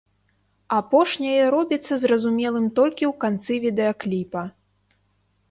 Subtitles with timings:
[0.77, 4.41] Апошняе робіцца зразумелым толькі ў канцы відэакліпа.